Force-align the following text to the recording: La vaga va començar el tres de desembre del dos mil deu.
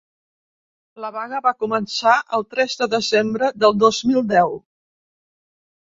La 1.05 1.11
vaga 1.17 1.41
va 1.49 1.53
començar 1.65 2.15
el 2.39 2.47
tres 2.55 2.79
de 2.83 2.91
desembre 2.97 3.53
del 3.65 3.79
dos 3.87 4.05
mil 4.13 4.29
deu. 4.37 4.61